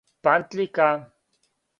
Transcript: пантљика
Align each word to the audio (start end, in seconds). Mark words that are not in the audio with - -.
пантљика 0.27 0.87